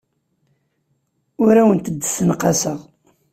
Ur 1.45 1.53
awent-d-ssenqaseɣ. 1.61 2.79